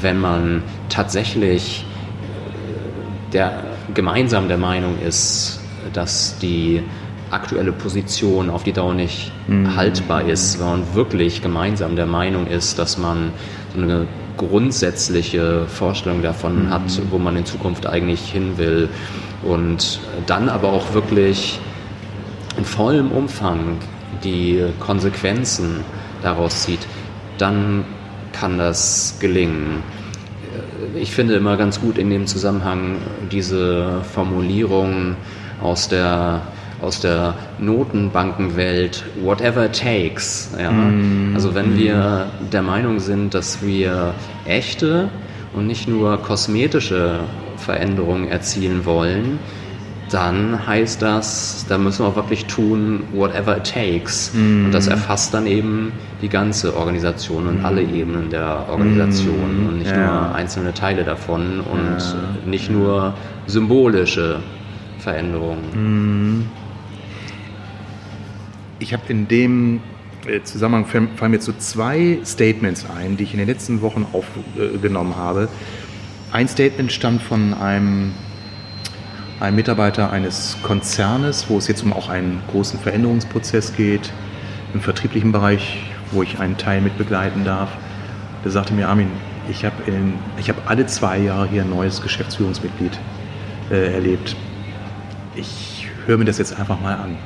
[0.00, 1.84] wenn man tatsächlich
[3.28, 3.62] äh, der,
[3.94, 5.60] gemeinsam der Meinung ist,
[5.92, 6.82] dass die
[7.30, 9.30] aktuelle Position auf die Dauer nicht
[9.76, 13.32] haltbar ist, wenn man wirklich gemeinsam der Meinung ist, dass man
[13.74, 14.06] so eine
[14.40, 18.88] grundsätzliche Vorstellung davon hat, wo man in Zukunft eigentlich hin will
[19.42, 21.60] und dann aber auch wirklich
[22.56, 23.76] in vollem Umfang
[24.24, 25.84] die Konsequenzen
[26.22, 26.80] daraus zieht,
[27.36, 27.84] dann
[28.32, 29.82] kann das gelingen.
[30.94, 32.96] Ich finde immer ganz gut in dem Zusammenhang
[33.30, 35.16] diese Formulierung
[35.62, 36.40] aus der,
[36.82, 40.50] aus der Notenbankenwelt, whatever it takes.
[40.60, 40.72] Ja?
[41.34, 44.14] Also wenn wir der Meinung sind, dass wir
[44.46, 45.08] echte
[45.52, 47.20] und nicht nur kosmetische
[47.56, 49.38] Veränderungen erzielen wollen,
[50.10, 54.32] dann heißt das, da müssen wir auch wirklich tun, whatever it takes.
[54.34, 59.90] Und das erfasst dann eben die ganze Organisation und alle Ebenen der Organisation und nicht
[59.92, 59.96] Ja.
[60.24, 63.14] nur einzelne Teile davon und nicht nur
[63.46, 64.40] symbolische
[64.98, 66.48] Veränderungen.
[68.80, 69.80] Ich habe in dem
[70.26, 75.16] äh, Zusammenhang fallen mir so zwei Statements ein, die ich in den letzten Wochen aufgenommen
[75.16, 75.48] habe.
[76.32, 78.12] Ein Statement stammt von einem,
[79.38, 84.12] einem Mitarbeiter eines Konzernes, wo es jetzt um auch einen großen Veränderungsprozess geht,
[84.72, 87.68] im vertrieblichen Bereich, wo ich einen Teil mit begleiten darf.
[88.44, 89.10] Der sagte mir, Armin,
[89.50, 89.74] ich habe
[90.38, 92.98] hab alle zwei Jahre hier ein neues Geschäftsführungsmitglied
[93.70, 94.36] äh, erlebt.
[95.34, 97.18] Ich höre mir das jetzt einfach mal an.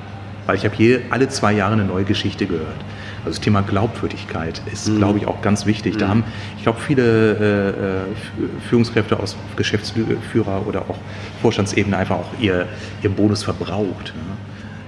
[0.46, 2.84] Weil ich habe hier alle zwei Jahre eine neue Geschichte gehört.
[3.24, 5.96] Also das Thema Glaubwürdigkeit ist, glaube ich, auch ganz wichtig.
[5.96, 6.24] Da haben,
[6.58, 10.98] ich glaube, viele äh, äh, Führungskräfte aus Geschäftsführer oder auch
[11.40, 12.66] Vorstandsebene einfach auch ihr,
[13.02, 14.12] ihren Bonus verbraucht.
[14.14, 14.36] Ne?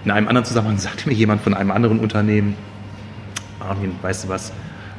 [0.05, 2.55] In einem anderen Zusammenhang sagte mir jemand von einem anderen Unternehmen,
[3.59, 4.53] Armin, weißt du was,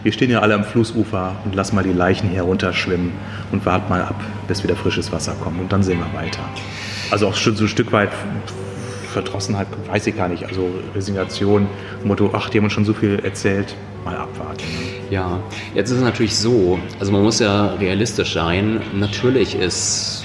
[0.03, 3.11] wir stehen ja alle am Flussufer und lass mal die Leichen hier runterschwimmen
[3.51, 6.41] und wart mal ab, bis wieder frisches Wasser kommt und dann sehen wir weiter.
[7.11, 8.09] Also auch schon so ein Stück weit
[9.21, 11.67] Verdrossenheit, weiß ich gar nicht, also Resignation,
[12.03, 13.75] Motto, ach, die haben uns schon so viel erzählt,
[14.05, 14.63] mal abwarten.
[15.09, 15.39] Ja,
[15.73, 18.81] jetzt ist es natürlich so, also man muss ja realistisch sein.
[18.93, 20.23] Natürlich ist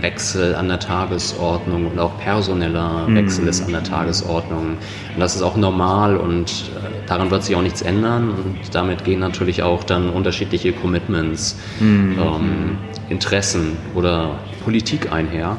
[0.00, 4.76] Wechsel an der Tagesordnung und auch personeller Wechsel ist an der Tagesordnung.
[5.14, 8.30] Und das ist auch normal und äh, daran wird sich auch nichts ändern.
[8.30, 12.78] Und damit gehen natürlich auch dann unterschiedliche Commitments, ähm,
[13.08, 15.56] Interessen oder Politik einher.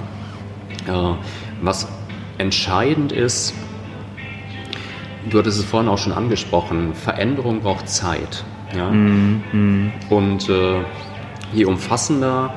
[0.88, 0.91] Äh,
[1.62, 1.88] was
[2.38, 3.54] entscheidend ist,
[5.30, 8.43] du hattest es vorhin auch schon angesprochen, Veränderung braucht Zeit.
[8.76, 8.88] Ja?
[10.10, 10.82] Und äh,
[11.54, 12.54] je umfassender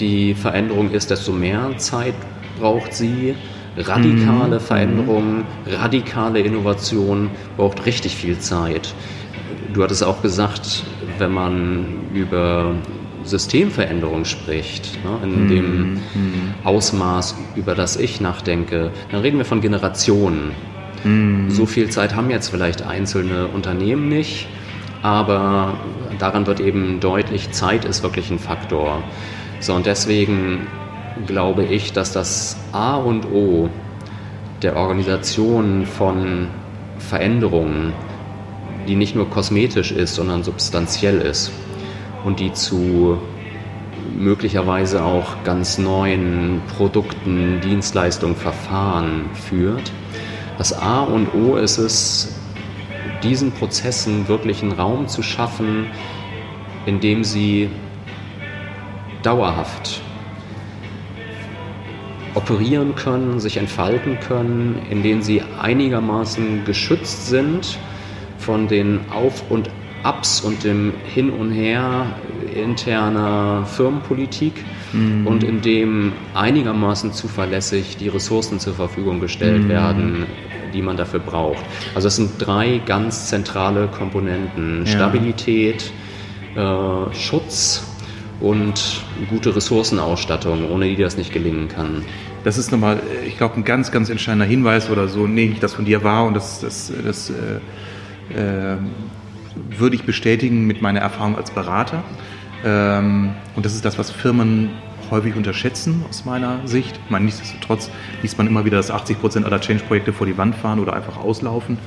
[0.00, 2.14] die Veränderung ist, desto mehr Zeit
[2.58, 3.34] braucht sie.
[3.76, 8.94] Radikale Veränderung, radikale Innovation braucht richtig viel Zeit.
[9.72, 10.84] Du hattest auch gesagt,
[11.18, 12.74] wenn man über
[13.24, 16.00] Systemveränderung spricht, ne, in dem
[16.64, 20.52] Ausmaß, über das ich nachdenke, dann reden wir von Generationen.
[21.48, 24.48] So viel Zeit haben jetzt vielleicht einzelne Unternehmen nicht,
[25.02, 25.74] aber
[26.18, 29.02] daran wird eben deutlich, Zeit ist wirklich ein Faktor.
[29.60, 30.66] So, und deswegen
[31.26, 33.68] glaube ich, dass das A und O
[34.62, 36.48] der Organisation von
[36.98, 37.92] Veränderungen,
[38.88, 41.52] die nicht nur kosmetisch ist, sondern substanziell ist
[42.24, 43.18] und die zu
[44.16, 49.92] möglicherweise auch ganz neuen Produkten, Dienstleistungen, Verfahren führt.
[50.58, 52.34] Das A und O ist es,
[53.22, 55.86] diesen Prozessen wirklich einen Raum zu schaffen,
[56.86, 57.70] in dem sie
[59.22, 60.02] dauerhaft
[62.34, 67.78] operieren können, sich entfalten können, in denen sie einigermaßen geschützt sind
[68.38, 69.70] von den Auf- und
[70.04, 72.06] Abs und dem Hin und Her
[72.54, 74.64] interner Firmenpolitik
[75.24, 80.26] und in dem einigermaßen zuverlässig die Ressourcen zur Verfügung gestellt werden,
[80.72, 81.64] die man dafür braucht.
[81.94, 84.84] Also es sind drei ganz zentrale Komponenten.
[84.84, 84.92] Ja.
[84.92, 85.90] Stabilität,
[86.54, 87.84] äh, Schutz
[88.40, 92.04] und gute Ressourcenausstattung, ohne die das nicht gelingen kann.
[92.44, 95.60] Das ist nochmal, äh, ich glaube, ein ganz, ganz entscheidender Hinweis oder so, nehme ich
[95.60, 98.76] das von dir wahr und das, das, das äh, äh,
[99.78, 102.02] würde ich bestätigen mit meiner Erfahrung als Berater.
[102.64, 104.70] Ähm, und das ist das, was Firmen
[105.10, 106.98] häufig unterschätzen aus meiner Sicht.
[107.04, 107.90] Ich meine, nichtsdestotrotz
[108.22, 111.16] liest man immer wieder, dass 80 Prozent aller Change-Projekte vor die Wand fahren oder einfach
[111.16, 111.78] auslaufen.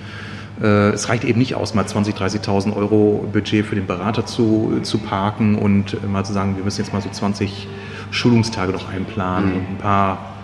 [0.62, 4.80] Äh, es reicht eben nicht aus, mal 20.000, 30.000 Euro Budget für den Berater zu,
[4.84, 7.67] zu parken und mal zu sagen, wir müssen jetzt mal so 20
[8.12, 9.56] Schulungstage noch einplanen mhm.
[9.58, 10.38] und ein paar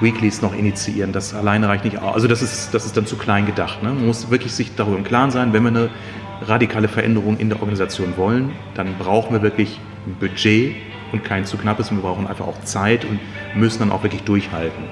[0.00, 1.12] Weeklies noch initiieren.
[1.12, 2.14] Das alleine reicht nicht aus.
[2.14, 3.82] Also das ist, das ist dann zu klein gedacht.
[3.82, 3.90] Ne?
[3.90, 5.90] Man muss wirklich sich darüber im Klaren sein, wenn wir eine
[6.42, 10.74] radikale Veränderung in der Organisation wollen, dann brauchen wir wirklich ein Budget
[11.12, 11.90] und kein zu knappes.
[11.90, 13.20] Und wir brauchen einfach auch Zeit und
[13.54, 14.84] müssen dann auch wirklich durchhalten.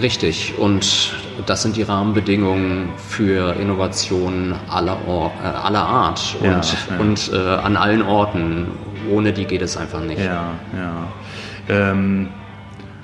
[0.00, 0.54] Richtig.
[0.58, 1.14] Und
[1.46, 6.60] das sind die Rahmenbedingungen für Innovationen aller, äh, aller Art und, ja,
[6.90, 6.98] ja.
[6.98, 8.68] und äh, an allen Orten.
[9.10, 10.20] Ohne die geht es einfach nicht.
[10.20, 11.08] Ja, ja.
[11.68, 12.28] Ähm,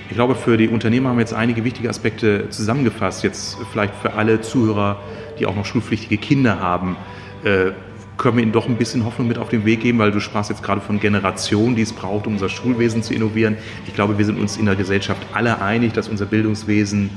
[0.08, 3.22] ich glaube, für die Unternehmer haben wir jetzt einige wichtige Aspekte zusammengefasst.
[3.22, 5.00] Jetzt vielleicht für alle Zuhörer,
[5.38, 6.96] die auch noch schulpflichtige Kinder haben.
[7.44, 7.72] Äh,
[8.16, 10.50] können wir ihnen doch ein bisschen Hoffnung mit auf den Weg geben, weil du sprachst
[10.50, 13.58] jetzt gerade von Generationen, die es braucht, um unser Schulwesen zu innovieren.
[13.86, 17.10] Ich glaube, wir sind uns in der Gesellschaft alle einig, dass unser Bildungswesen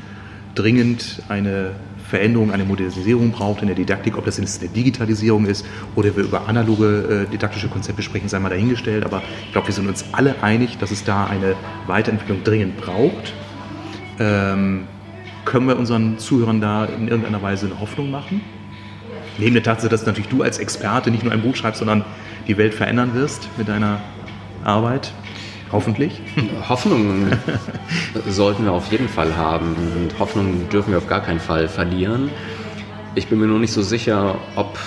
[0.53, 1.71] dringend eine
[2.11, 6.25] Veränderung, eine Modernisierung braucht in der Didaktik, ob das jetzt eine Digitalisierung ist oder wir
[6.25, 9.05] über analoge äh, didaktische Konzepte sprechen, sei mal dahingestellt.
[9.05, 11.55] Aber ich glaube, wir sind uns alle einig, dass es da eine
[11.87, 13.33] Weiterentwicklung dringend braucht.
[14.19, 14.87] Ähm,
[15.45, 18.41] können wir unseren Zuhörern da in irgendeiner Weise eine Hoffnung machen?
[19.37, 22.03] Neben der Tatsache, dass natürlich du als Experte nicht nur ein Buch schreibst, sondern
[22.45, 24.01] die Welt verändern wirst mit deiner
[24.65, 25.13] Arbeit.
[25.71, 26.21] Hoffentlich.
[26.69, 27.27] Hoffnung
[28.27, 32.29] sollten wir auf jeden Fall haben und Hoffnung dürfen wir auf gar keinen Fall verlieren.
[33.15, 34.77] Ich bin mir nur nicht so sicher, ob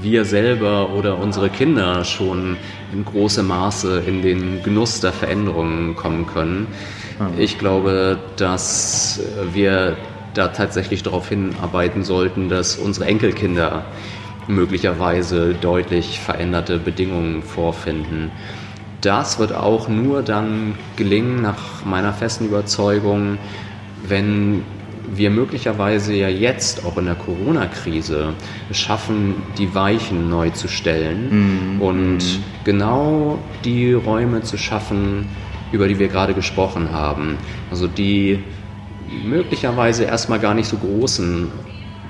[0.00, 2.56] wir selber oder unsere Kinder schon
[2.92, 6.66] in großem Maße in den Genuss der Veränderungen kommen können.
[7.18, 7.28] Ah.
[7.38, 9.20] Ich glaube, dass
[9.52, 9.96] wir
[10.34, 13.84] da tatsächlich darauf hinarbeiten sollten, dass unsere Enkelkinder
[14.46, 18.30] möglicherweise deutlich veränderte Bedingungen vorfinden.
[19.00, 23.38] Das wird auch nur dann gelingen, nach meiner festen Überzeugung,
[24.06, 24.64] wenn
[25.14, 28.34] wir möglicherweise ja jetzt auch in der Corona-Krise
[28.72, 31.82] schaffen, die Weichen neu zu stellen mhm.
[31.82, 32.44] und mhm.
[32.64, 35.26] genau die Räume zu schaffen,
[35.72, 37.36] über die wir gerade gesprochen haben.
[37.70, 38.42] Also die
[39.24, 41.50] möglicherweise erstmal gar nicht so großen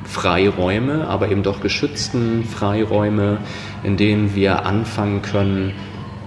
[0.04, 3.38] Freiräume, aber eben doch geschützten Freiräume,
[3.82, 5.74] in denen wir anfangen können,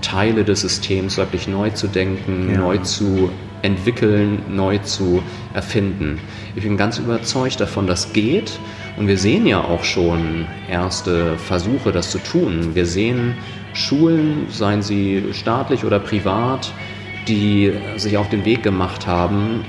[0.02, 2.60] Teile des Systems wirklich neu zu denken, ja.
[2.60, 3.30] neu zu
[3.62, 5.22] entwickeln, neu zu
[5.54, 6.20] erfinden.
[6.56, 8.60] Ich bin ganz überzeugt davon, dass geht.
[8.98, 12.72] Und wir sehen ja auch schon erste Versuche, das zu tun.
[12.74, 13.36] Wir sehen
[13.74, 16.74] Schulen, seien sie staatlich oder privat,
[17.28, 19.64] die sich auf den Weg gemacht haben,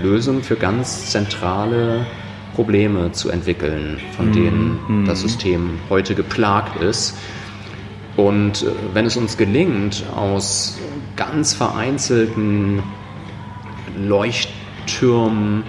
[0.00, 2.06] Lösungen für ganz zentrale
[2.54, 4.32] Probleme zu entwickeln, von mhm.
[4.32, 5.04] denen mhm.
[5.06, 7.16] das System heute geplagt ist.
[8.16, 10.78] Und äh, wenn es uns gelingt, aus
[11.16, 12.82] ganz vereinzelten
[13.96, 15.64] Leuchttürmen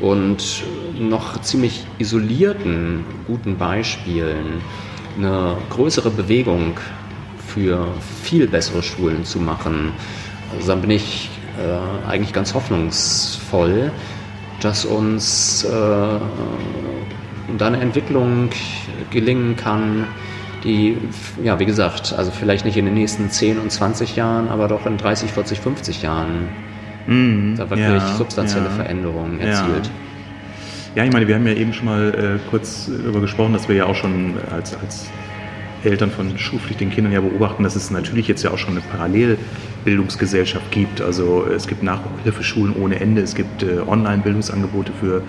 [0.00, 0.64] und
[0.98, 4.60] noch ziemlich isolierten guten Beispielen
[5.16, 6.78] eine größere Bewegung
[7.46, 7.86] für
[8.22, 9.92] viel bessere Schulen zu machen,
[10.54, 13.92] also dann bin ich äh, eigentlich ganz hoffnungsvoll,
[14.60, 15.68] dass uns äh,
[17.58, 18.50] da eine Entwicklung
[19.10, 20.06] gelingen kann,
[20.64, 20.96] die,
[21.42, 24.86] ja, wie gesagt, also vielleicht nicht in den nächsten 10 und 20 Jahren, aber doch
[24.86, 26.48] in 30, 40, 50 Jahren
[27.06, 29.90] mm, da wirklich ja, substanzielle ja, Veränderungen erzielt.
[30.94, 31.02] Ja.
[31.02, 31.04] ja.
[31.04, 33.86] ich meine, wir haben ja eben schon mal äh, kurz darüber gesprochen, dass wir ja
[33.86, 35.06] auch schon als, als
[35.84, 38.80] Eltern von schulpflichtigen Kindern ja beobachten, dass es natürlich jetzt ja auch schon eine
[39.84, 41.00] Parallelbildungsgesellschaft gibt.
[41.00, 45.22] Also es gibt Nachhilfeschulen ohne Ende, es gibt äh, Online-Bildungsangebote für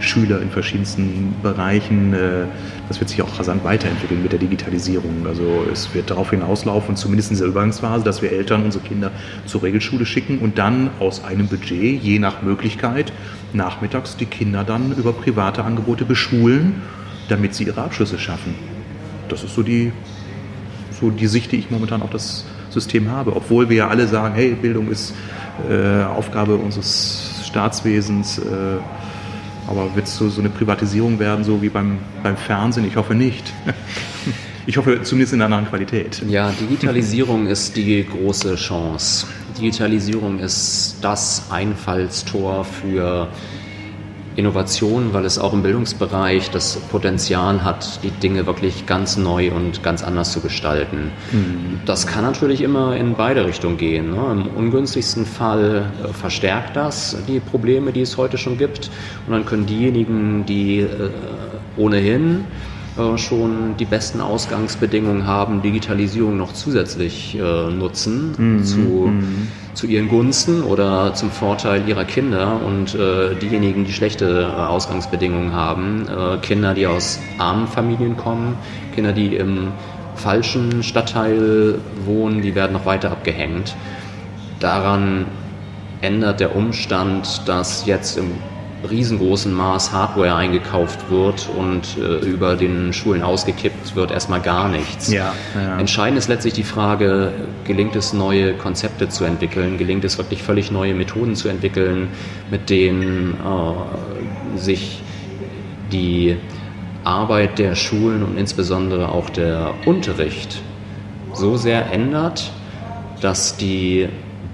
[0.00, 2.12] Schüler in verschiedensten Bereichen.
[2.12, 2.44] Äh,
[2.88, 5.26] das wird sich auch rasant weiterentwickeln mit der Digitalisierung.
[5.26, 9.10] Also es wird darauf hinauslaufen, zumindest in dieser Übergangsphase, dass wir Eltern unsere Kinder
[9.46, 13.12] zur Regelschule schicken und dann aus einem Budget, je nach Möglichkeit,
[13.52, 16.82] nachmittags die Kinder dann über private Angebote beschulen,
[17.28, 18.54] damit sie ihre Abschlüsse schaffen
[19.32, 19.92] das ist so die,
[21.00, 23.36] so die Sicht, die ich momentan auf das System habe.
[23.36, 25.14] Obwohl wir ja alle sagen, hey, Bildung ist
[25.68, 28.38] äh, Aufgabe unseres Staatswesens.
[28.38, 28.42] Äh,
[29.68, 32.86] aber wird es so, so eine Privatisierung werden, so wie beim, beim Fernsehen?
[32.86, 33.52] Ich hoffe nicht.
[34.64, 36.22] Ich hoffe zumindest in einer anderen Qualität.
[36.28, 39.26] Ja, Digitalisierung ist die große Chance.
[39.58, 43.26] Digitalisierung ist das Einfallstor für
[44.36, 49.82] Innovation, weil es auch im Bildungsbereich das Potenzial hat, die Dinge wirklich ganz neu und
[49.82, 51.10] ganz anders zu gestalten.
[51.32, 51.80] Mhm.
[51.84, 54.10] Das kann natürlich immer in beide Richtungen gehen.
[54.10, 54.32] Ne?
[54.32, 58.90] Im ungünstigsten Fall äh, verstärkt das die Probleme, die es heute schon gibt.
[59.26, 61.10] Und dann können diejenigen, die äh,
[61.76, 62.44] ohnehin
[62.98, 68.64] äh, schon die besten Ausgangsbedingungen haben, Digitalisierung noch zusätzlich äh, nutzen mhm.
[68.64, 69.48] zu, mhm.
[69.72, 75.54] zu ihren Gunsten oder zum Vorteil ihrer Kinder und äh, diejenigen, die schlechte äh, Ausgangsbedingungen
[75.54, 78.56] haben, äh, Kinder, die aus armen Familien kommen,
[78.94, 79.68] Kinder, die im
[80.14, 83.74] falschen Stadtteil wohnen, die werden noch weiter abgehängt.
[84.60, 85.24] Daran
[86.02, 88.32] ändert der Umstand, dass jetzt im
[88.88, 95.12] riesengroßen Maß Hardware eingekauft wird und äh, über den Schulen ausgekippt wird, erstmal gar nichts.
[95.12, 95.78] Ja, ja.
[95.78, 97.32] Entscheidend ist letztlich die Frage,
[97.64, 102.08] gelingt es, neue Konzepte zu entwickeln, gelingt es wirklich völlig neue Methoden zu entwickeln,
[102.50, 105.02] mit denen äh, sich
[105.92, 106.36] die
[107.04, 110.62] Arbeit der Schulen und insbesondere auch der Unterricht
[111.32, 112.50] so sehr ändert,
[113.20, 114.08] dass die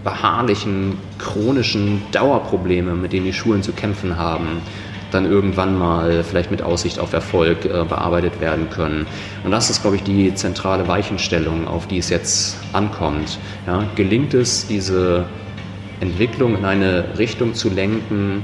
[0.09, 4.63] beharrlichen, chronischen Dauerprobleme, mit denen die Schulen zu kämpfen haben,
[5.11, 9.07] dann irgendwann mal vielleicht mit Aussicht auf Erfolg äh, bearbeitet werden können.
[9.45, 13.39] Und das ist, glaube ich, die zentrale Weichenstellung, auf die es jetzt ankommt.
[13.67, 15.27] Ja, gelingt es, diese
[16.01, 18.43] Entwicklung in eine Richtung zu lenken,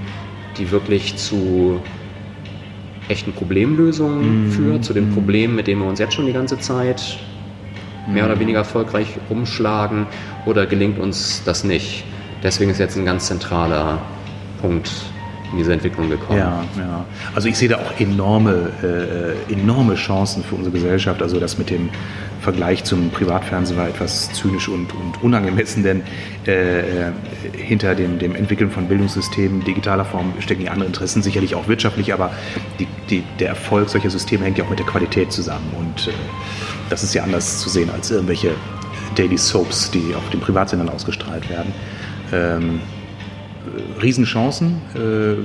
[0.58, 1.80] die wirklich zu
[3.08, 4.50] echten Problemlösungen mm.
[4.52, 5.14] führt, zu den mhm.
[5.14, 7.18] Problemen, mit denen wir uns jetzt schon die ganze Zeit
[8.06, 10.06] mehr oder weniger erfolgreich umschlagen
[10.46, 12.04] oder gelingt uns das nicht?
[12.42, 13.98] Deswegen ist jetzt ein ganz zentraler
[14.60, 14.90] Punkt
[15.52, 16.38] in diese Entwicklung gekommen.
[16.38, 17.04] Ja, ja.
[17.34, 21.22] Also ich sehe da auch enorme, äh, enorme Chancen für unsere Gesellschaft.
[21.22, 21.90] Also das mit dem
[22.44, 26.02] Vergleich zum Privatfernsehen war etwas zynisch und, und unangemessen, denn
[26.46, 27.12] äh, äh,
[27.56, 32.12] hinter dem, dem Entwickeln von Bildungssystemen digitaler Form stecken ja andere Interessen, sicherlich auch wirtschaftlich,
[32.12, 32.32] aber
[32.78, 35.72] die, die, der Erfolg solcher Systeme hängt ja auch mit der Qualität zusammen.
[35.78, 36.12] Und äh,
[36.90, 38.50] das ist ja anders zu sehen als irgendwelche
[39.16, 41.72] Daily Soaps, die auf den Privatsendern ausgestrahlt werden.
[42.30, 42.80] Ähm,
[44.02, 44.82] Riesenchancen.
[44.94, 45.36] Äh,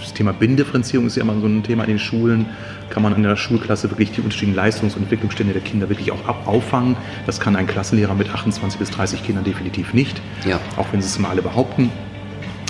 [0.00, 2.46] das Thema Bindifferenzierung ist ja immer so ein Thema in den Schulen.
[2.92, 6.46] Kann man in der Schulklasse wirklich die unterschiedlichen Leistungs- und Entwicklungsstände der Kinder wirklich auch
[6.46, 6.94] auffangen?
[7.24, 10.20] Das kann ein Klassenlehrer mit 28 bis 30 Kindern definitiv nicht.
[10.46, 10.60] Ja.
[10.76, 11.90] Auch wenn sie es mal alle behaupten.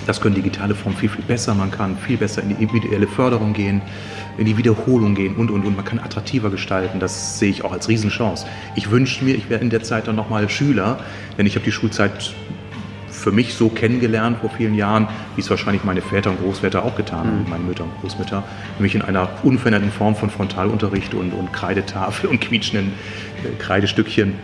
[0.06, 1.56] Das können digitale Formen viel, viel besser.
[1.56, 3.82] Man kann viel besser in die individuelle Förderung gehen,
[4.38, 5.74] in die Wiederholung gehen und, und, und.
[5.74, 7.00] Man kann attraktiver gestalten.
[7.00, 8.46] Das sehe ich auch als Riesenchance.
[8.76, 11.00] Ich wünsche mir, ich wäre in der Zeit dann nochmal Schüler,
[11.36, 12.32] denn ich habe die Schulzeit
[13.22, 16.96] für mich so kennengelernt vor vielen Jahren, wie es wahrscheinlich meine Väter und Großväter auch
[16.96, 17.50] getan haben, mhm.
[17.50, 18.42] meine Mütter und Großmütter,
[18.78, 22.92] nämlich in einer unveränderten Form von Frontalunterricht und, und Kreidetafel und quietschenden
[23.44, 24.34] äh, Kreidestückchen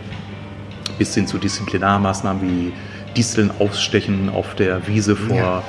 [0.97, 2.73] bis hin zu Disziplinarmaßnahmen wie
[3.15, 5.63] Disteln ausstechen auf der Wiese vor,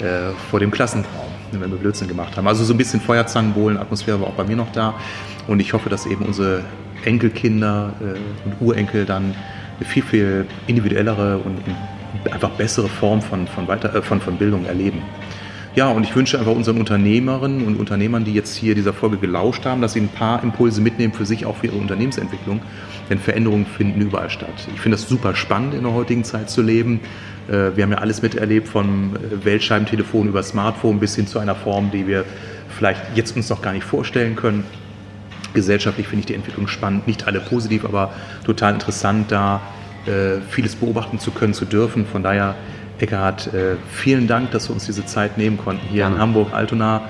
[0.00, 0.28] ja.
[0.28, 2.46] äh, vor dem Klassenraum, wenn wir Blödsinn gemacht haben.
[2.48, 4.94] Also so ein bisschen Feuerzangenbowlen-Atmosphäre war auch bei mir noch da.
[5.46, 6.62] Und ich hoffe, dass eben unsere
[7.04, 9.34] Enkelkinder äh, und Urenkel dann
[9.76, 11.58] eine viel, viel individuellere und
[12.30, 15.02] einfach bessere Form von, von, weiter, äh, von, von Bildung erleben.
[15.74, 19.66] Ja, und ich wünsche einfach unseren Unternehmerinnen und Unternehmern, die jetzt hier dieser Folge gelauscht
[19.66, 22.62] haben, dass sie ein paar Impulse mitnehmen für sich, auch für ihre Unternehmensentwicklung.
[23.10, 24.68] Denn Veränderungen finden überall statt.
[24.72, 27.00] Ich finde das super spannend, in der heutigen Zeit zu leben.
[27.48, 31.56] Äh, wir haben ja alles miterlebt, vom äh, Weltscheibentelefon über Smartphone bis hin zu einer
[31.56, 32.24] Form, die wir
[32.78, 34.62] vielleicht jetzt uns noch gar nicht vorstellen können.
[35.54, 38.12] Gesellschaftlich finde ich die Entwicklung spannend, nicht alle positiv, aber
[38.44, 39.60] total interessant, da
[40.06, 42.06] äh, vieles beobachten zu können, zu dürfen.
[42.06, 42.54] Von daher
[42.98, 46.16] Eckhard, äh, vielen Dank, dass wir uns diese Zeit nehmen konnten hier Gerne.
[46.16, 47.02] in Hamburg, Altona,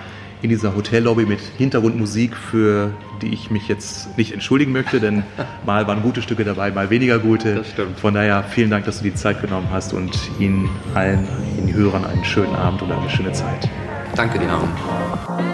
[0.42, 5.22] in dieser Hotellobby mit Hintergrundmusik, für die ich mich jetzt nicht entschuldigen möchte, denn
[5.66, 7.54] mal waren gute Stücke dabei, mal weniger gute.
[7.56, 7.98] Das stimmt.
[7.98, 11.26] Von daher vielen Dank, dass du die Zeit genommen hast und Ihnen allen,
[11.58, 13.68] Ihnen Hörern einen schönen Abend und eine schöne Zeit.
[14.16, 15.53] Danke dir auch.